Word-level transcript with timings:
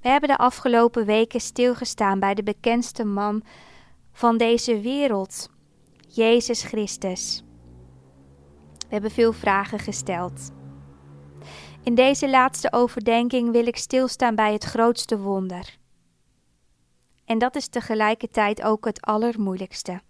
We 0.00 0.08
hebben 0.08 0.28
de 0.28 0.38
afgelopen 0.38 1.06
weken 1.06 1.40
stilgestaan 1.40 2.20
bij 2.20 2.34
de 2.34 2.42
bekendste 2.42 3.04
man 3.04 3.42
van 4.12 4.36
deze 4.36 4.80
wereld, 4.80 5.48
Jezus 6.08 6.62
Christus. 6.62 7.44
We 8.78 8.86
hebben 8.88 9.10
veel 9.10 9.32
vragen 9.32 9.78
gesteld. 9.78 10.50
In 11.82 11.94
deze 11.94 12.30
laatste 12.30 12.72
overdenking 12.72 13.50
wil 13.52 13.66
ik 13.66 13.76
stilstaan 13.76 14.34
bij 14.34 14.52
het 14.52 14.64
grootste 14.64 15.18
wonder. 15.18 15.78
En 17.24 17.38
dat 17.38 17.56
is 17.56 17.68
tegelijkertijd 17.68 18.62
ook 18.62 18.84
het 18.84 19.00
allermoeilijkste. 19.00 20.00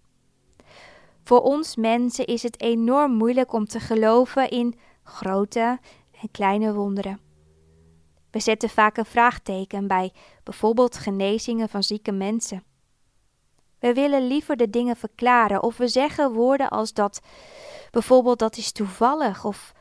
Voor 1.23 1.41
ons 1.41 1.75
mensen 1.75 2.25
is 2.25 2.43
het 2.43 2.61
enorm 2.61 3.11
moeilijk 3.11 3.53
om 3.53 3.65
te 3.65 3.79
geloven 3.79 4.49
in 4.49 4.79
grote 5.03 5.79
en 6.21 6.31
kleine 6.31 6.73
wonderen. 6.73 7.30
We 8.31 8.39
zetten 8.39 8.69
vaak 8.69 8.97
een 8.97 9.05
vraagteken 9.05 9.87
bij 9.87 10.13
bijvoorbeeld 10.43 10.97
genezingen 10.97 11.69
van 11.69 11.83
zieke 11.83 12.11
mensen. 12.11 12.63
We 13.79 13.93
willen 13.93 14.27
liever 14.27 14.57
de 14.57 14.69
dingen 14.69 14.95
verklaren 14.95 15.63
of 15.63 15.77
we 15.77 15.87
zeggen 15.87 16.33
woorden 16.33 16.69
als 16.69 16.93
dat 16.93 17.21
bijvoorbeeld 17.91 18.39
dat 18.39 18.57
is 18.57 18.71
toevallig 18.71 19.45
of 19.45 19.73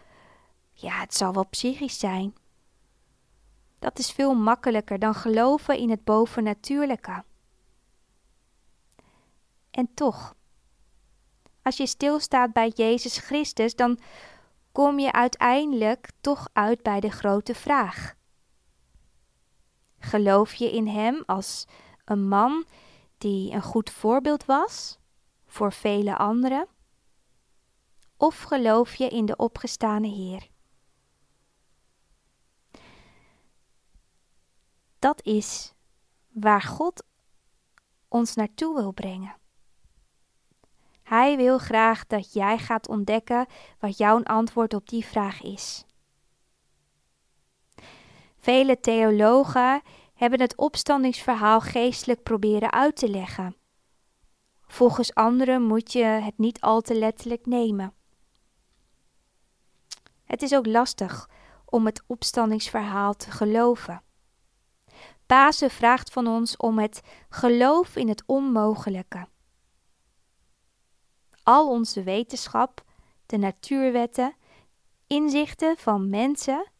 ja, 0.72 1.00
het 1.00 1.14
zal 1.14 1.32
wel 1.32 1.46
psychisch 1.46 1.98
zijn. 1.98 2.34
Dat 3.78 3.98
is 3.98 4.12
veel 4.12 4.34
makkelijker 4.34 4.98
dan 4.98 5.14
geloven 5.14 5.78
in 5.78 5.90
het 5.90 6.04
bovennatuurlijke. 6.04 7.24
En 9.70 9.90
toch, 9.94 10.34
als 11.62 11.76
je 11.76 11.86
stilstaat 11.86 12.52
bij 12.52 12.68
Jezus 12.68 13.18
Christus, 13.18 13.74
dan 13.74 13.98
kom 14.72 14.98
je 14.98 15.12
uiteindelijk 15.12 16.10
toch 16.20 16.48
uit 16.52 16.82
bij 16.82 17.00
de 17.00 17.10
grote 17.10 17.54
vraag. 17.54 18.18
Geloof 20.00 20.54
je 20.54 20.70
in 20.70 20.86
Hem 20.86 21.22
als 21.26 21.66
een 22.04 22.28
man 22.28 22.64
die 23.18 23.52
een 23.52 23.62
goed 23.62 23.90
voorbeeld 23.90 24.44
was 24.44 24.98
voor 25.46 25.72
vele 25.72 26.16
anderen? 26.16 26.66
Of 28.16 28.42
geloof 28.42 28.94
je 28.94 29.08
in 29.08 29.26
de 29.26 29.36
opgestane 29.36 30.08
Heer? 30.08 30.48
Dat 34.98 35.24
is 35.24 35.74
waar 36.28 36.62
God 36.62 37.02
ons 38.08 38.34
naartoe 38.34 38.74
wil 38.74 38.92
brengen. 38.92 39.36
Hij 41.02 41.36
wil 41.36 41.58
graag 41.58 42.06
dat 42.06 42.32
jij 42.32 42.58
gaat 42.58 42.88
ontdekken 42.88 43.46
wat 43.78 43.98
jouw 43.98 44.22
antwoord 44.22 44.74
op 44.74 44.88
die 44.88 45.04
vraag 45.04 45.42
is. 45.42 45.84
Vele 48.38 48.80
theologen 48.80 49.82
hebben 50.20 50.40
het 50.40 50.56
opstandingsverhaal 50.56 51.60
geestelijk 51.60 52.22
proberen 52.22 52.72
uit 52.72 52.96
te 52.96 53.08
leggen. 53.08 53.56
Volgens 54.66 55.14
anderen 55.14 55.62
moet 55.62 55.92
je 55.92 56.04
het 56.04 56.38
niet 56.38 56.60
al 56.60 56.80
te 56.80 56.94
letterlijk 56.98 57.46
nemen. 57.46 57.94
Het 60.24 60.42
is 60.42 60.54
ook 60.54 60.66
lastig 60.66 61.30
om 61.64 61.86
het 61.86 62.02
opstandingsverhaal 62.06 63.14
te 63.14 63.30
geloven. 63.30 64.02
Pasen 65.26 65.70
vraagt 65.70 66.12
van 66.12 66.26
ons 66.26 66.56
om 66.56 66.78
het 66.78 67.02
geloof 67.28 67.96
in 67.96 68.08
het 68.08 68.22
onmogelijke. 68.26 69.28
Al 71.42 71.70
onze 71.70 72.02
wetenschap, 72.02 72.84
de 73.26 73.36
natuurwetten, 73.36 74.34
inzichten 75.06 75.76
van 75.76 76.08
mensen, 76.08 76.70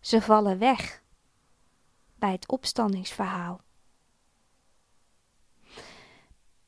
ze 0.00 0.22
vallen 0.22 0.58
weg 0.58 1.06
bij 2.18 2.32
het 2.32 2.48
opstandingsverhaal. 2.48 3.60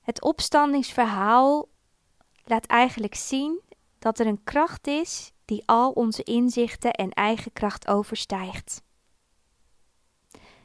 Het 0.01 0.23
opstandingsverhaal 0.23 1.69
laat 2.45 2.67
eigenlijk 2.67 3.15
zien 3.15 3.61
dat 3.99 4.19
er 4.19 4.27
een 4.27 4.45
kracht 4.45 4.87
is 4.87 5.33
die 5.45 5.63
al 5.67 5.91
onze 5.91 6.23
inzichten 6.23 6.93
en 6.93 7.11
eigen 7.11 7.53
kracht 7.53 7.89
overstijgt. 7.89 8.83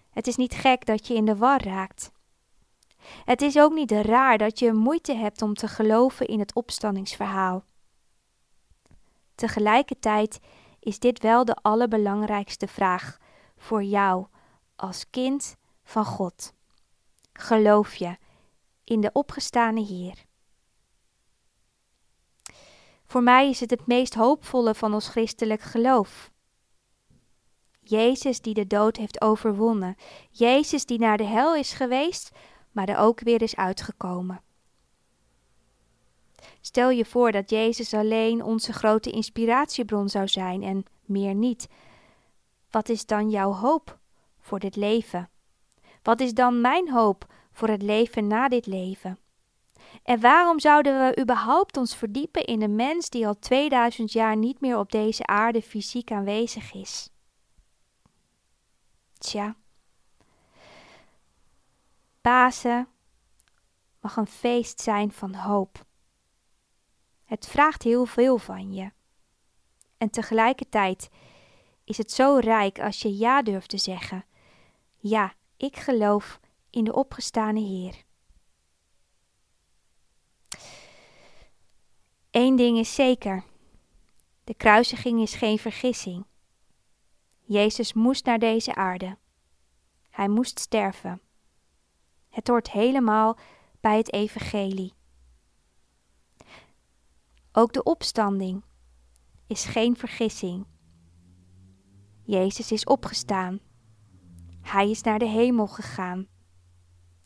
Het 0.09 0.27
is 0.27 0.35
niet 0.35 0.53
gek 0.53 0.85
dat 0.85 1.07
je 1.07 1.13
in 1.13 1.25
de 1.25 1.35
war 1.35 1.63
raakt. 1.63 2.11
Het 3.25 3.41
is 3.41 3.57
ook 3.57 3.73
niet 3.73 3.91
raar 3.91 4.37
dat 4.37 4.59
je 4.59 4.73
moeite 4.73 5.13
hebt 5.13 5.41
om 5.41 5.53
te 5.53 5.67
geloven 5.67 6.27
in 6.27 6.39
het 6.39 6.55
opstandingsverhaal. 6.55 7.63
Tegelijkertijd 9.35 10.39
is 10.79 10.99
dit 10.99 11.19
wel 11.19 11.45
de 11.45 11.55
allerbelangrijkste 11.55 12.67
vraag 12.67 13.17
voor 13.57 13.83
jou 13.83 14.25
als 14.75 15.09
kind 15.09 15.55
van 15.83 16.05
God. 16.05 16.53
Geloof 17.33 17.95
je 17.95 18.17
in 18.83 19.01
de 19.01 19.09
opgestane 19.13 19.81
Heer? 19.81 20.25
Voor 23.05 23.23
mij 23.23 23.49
is 23.49 23.59
het 23.59 23.69
het 23.69 23.87
meest 23.87 24.13
hoopvolle 24.13 24.75
van 24.75 24.93
ons 24.93 25.07
christelijk 25.07 25.61
geloof. 25.61 26.31
Jezus 27.79 28.41
die 28.41 28.53
de 28.53 28.67
dood 28.67 28.97
heeft 28.97 29.21
overwonnen. 29.21 29.95
Jezus 30.31 30.85
die 30.85 30.99
naar 30.99 31.17
de 31.17 31.23
hel 31.23 31.55
is 31.55 31.73
geweest, 31.73 32.31
maar 32.71 32.87
er 32.89 32.97
ook 32.97 33.19
weer 33.19 33.41
is 33.41 33.55
uitgekomen. 33.55 34.41
Stel 36.61 36.89
je 36.89 37.05
voor 37.05 37.31
dat 37.31 37.49
Jezus 37.49 37.93
alleen 37.93 38.43
onze 38.43 38.73
grote 38.73 39.11
inspiratiebron 39.11 40.09
zou 40.09 40.27
zijn 40.27 40.63
en 40.63 40.85
meer 41.05 41.35
niet. 41.35 41.67
Wat 42.69 42.89
is 42.89 43.05
dan 43.05 43.29
jouw 43.29 43.51
hoop 43.53 43.99
voor 44.45 44.59
dit 44.59 44.75
leven? 44.75 45.29
Wat 46.01 46.19
is 46.19 46.33
dan 46.33 46.61
mijn 46.61 46.91
hoop 46.91 47.33
voor 47.51 47.67
het 47.67 47.81
leven 47.81 48.27
na 48.27 48.47
dit 48.47 48.65
leven? 48.65 49.19
En 50.03 50.19
waarom 50.19 50.59
zouden 50.59 50.99
we 50.99 51.21
überhaupt 51.21 51.77
ons 51.77 51.95
verdiepen 51.95 52.45
in 52.45 52.61
een 52.61 52.75
mens 52.75 53.09
die 53.09 53.27
al 53.27 53.39
2000 53.39 54.11
jaar 54.11 54.37
niet 54.37 54.61
meer 54.61 54.77
op 54.77 54.91
deze 54.91 55.25
aarde 55.25 55.61
fysiek 55.61 56.11
aanwezig 56.11 56.73
is? 56.73 57.09
Tja. 59.17 59.55
Pasen 62.21 62.87
mag 63.99 64.17
een 64.17 64.27
feest 64.27 64.81
zijn 64.81 65.11
van 65.11 65.35
hoop. 65.35 65.85
Het 67.23 67.47
vraagt 67.47 67.83
heel 67.83 68.05
veel 68.05 68.37
van 68.37 68.73
je. 68.73 68.91
En 69.97 70.09
tegelijkertijd 70.09 71.09
is 71.83 71.97
het 71.97 72.11
zo 72.11 72.37
rijk 72.41 72.79
als 72.79 73.01
je 73.01 73.17
ja 73.17 73.41
durft 73.41 73.69
te 73.69 73.77
zeggen. 73.77 74.25
Ja, 75.07 75.33
ik 75.57 75.75
geloof 75.75 76.39
in 76.69 76.83
de 76.83 76.93
opgestane 76.93 77.59
Heer. 77.59 78.03
Eén 82.31 82.55
ding 82.55 82.77
is 82.77 82.95
zeker: 82.95 83.43
de 84.43 84.53
kruisiging 84.53 85.21
is 85.21 85.35
geen 85.35 85.57
vergissing. 85.57 86.25
Jezus 87.39 87.93
moest 87.93 88.25
naar 88.25 88.39
deze 88.39 88.75
aarde. 88.75 89.17
Hij 90.09 90.27
moest 90.27 90.59
sterven. 90.59 91.21
Het 92.29 92.47
hoort 92.47 92.71
helemaal 92.71 93.37
bij 93.79 93.97
het 93.97 94.13
Evangelie. 94.13 94.93
Ook 97.51 97.73
de 97.73 97.83
opstanding 97.83 98.63
is 99.47 99.65
geen 99.65 99.97
vergissing. 99.97 100.65
Jezus 102.23 102.71
is 102.71 102.83
opgestaan. 102.83 103.59
Hij 104.75 104.89
is 104.89 105.01
naar 105.01 105.19
de 105.19 105.27
hemel 105.27 105.67
gegaan. 105.67 106.27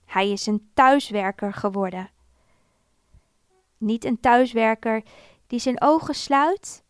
Hij 0.05 0.31
is 0.31 0.45
een 0.45 0.71
thuiswerker 0.73 1.53
geworden. 1.53 2.09
Niet 3.77 4.05
een 4.05 4.19
thuiswerker 4.19 5.03
die 5.47 5.59
zijn 5.59 5.81
ogen 5.81 6.15
sluit, 6.15 6.83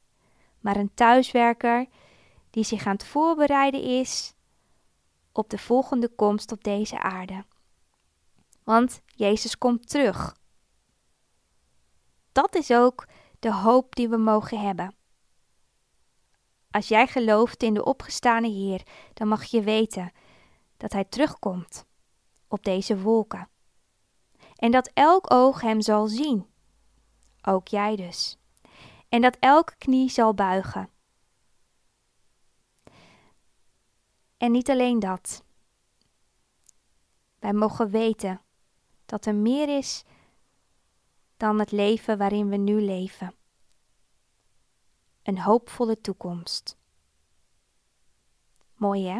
maar 0.59 0.75
een 0.75 0.93
thuiswerker 0.93 1.87
die 2.49 2.63
zich 2.63 2.85
aan 2.85 2.93
het 2.93 3.05
voorbereiden 3.05 3.81
is 3.81 4.33
op 5.31 5.49
de 5.49 5.57
volgende 5.57 6.09
komst 6.09 6.51
op 6.51 6.63
deze 6.63 6.99
aarde. 6.99 7.45
Want 8.63 9.01
Jezus 9.05 9.57
komt 9.57 9.89
terug. 9.89 10.35
Dat 12.31 12.55
is 12.55 12.71
ook 12.71 13.07
de 13.39 13.53
hoop 13.53 13.95
die 13.95 14.09
we 14.09 14.17
mogen 14.17 14.59
hebben. 14.59 14.95
Als 16.71 16.87
jij 16.87 17.07
gelooft 17.07 17.63
in 17.63 17.73
de 17.73 17.85
opgestane 17.85 18.49
Heer, 18.49 18.83
dan 19.13 19.27
mag 19.27 19.43
je 19.43 19.61
weten 19.61 20.11
dat 20.79 20.93
Hij 20.93 21.03
terugkomt 21.03 21.85
op 22.47 22.63
deze 22.63 23.01
wolken. 23.01 23.49
En 24.55 24.71
dat 24.71 24.91
elk 24.93 25.33
oog 25.33 25.61
Hem 25.61 25.81
zal 25.81 26.07
zien, 26.07 26.47
ook 27.41 27.67
jij 27.67 27.95
dus. 27.95 28.37
En 29.09 29.21
dat 29.21 29.37
elke 29.39 29.75
knie 29.77 30.09
zal 30.09 30.33
buigen. 30.33 30.89
En 34.37 34.51
niet 34.51 34.69
alleen 34.69 34.99
dat. 34.99 35.43
Wij 37.39 37.53
mogen 37.53 37.89
weten 37.89 38.41
dat 39.05 39.25
er 39.25 39.35
meer 39.35 39.77
is 39.77 40.03
dan 41.37 41.59
het 41.59 41.71
leven 41.71 42.17
waarin 42.17 42.49
we 42.49 42.55
nu 42.55 42.81
leven. 42.81 43.33
Een 45.23 45.39
hoopvolle 45.39 46.01
toekomst. 46.01 46.77
Mooi 48.75 49.07
hè? 49.07 49.19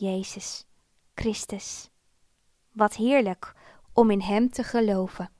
Jezus, 0.00 0.66
Christus. 1.14 1.90
Wat 2.72 2.94
heerlijk 2.94 3.54
om 3.92 4.10
in 4.10 4.20
Hem 4.20 4.50
te 4.50 4.62
geloven. 4.62 5.30